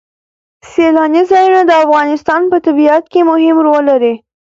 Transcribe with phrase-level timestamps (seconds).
[0.71, 4.13] سیلانی ځایونه د افغانستان په طبیعت کې مهم رول لري.